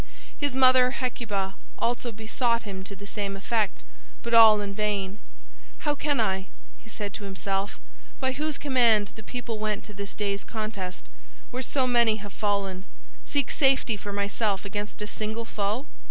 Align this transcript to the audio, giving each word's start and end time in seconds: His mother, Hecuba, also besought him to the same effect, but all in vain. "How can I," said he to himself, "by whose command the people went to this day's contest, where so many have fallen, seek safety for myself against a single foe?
His 0.35 0.55
mother, 0.55 0.89
Hecuba, 0.89 1.53
also 1.77 2.11
besought 2.11 2.63
him 2.63 2.83
to 2.85 2.95
the 2.95 3.05
same 3.05 3.37
effect, 3.37 3.83
but 4.23 4.33
all 4.33 4.59
in 4.59 4.73
vain. 4.73 5.19
"How 5.85 5.93
can 5.93 6.19
I," 6.19 6.47
said 6.87 7.11
he 7.11 7.17
to 7.19 7.23
himself, 7.25 7.79
"by 8.19 8.31
whose 8.31 8.57
command 8.57 9.09
the 9.15 9.21
people 9.21 9.59
went 9.59 9.83
to 9.83 9.93
this 9.93 10.15
day's 10.15 10.43
contest, 10.43 11.05
where 11.51 11.61
so 11.61 11.85
many 11.85 12.15
have 12.15 12.33
fallen, 12.33 12.85
seek 13.25 13.51
safety 13.51 13.95
for 13.95 14.11
myself 14.11 14.65
against 14.65 15.03
a 15.03 15.05
single 15.05 15.45
foe? 15.45 15.85